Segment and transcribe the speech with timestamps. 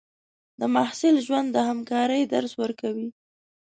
[0.59, 3.07] د محصل ژوند د همکارۍ درس ورکوي.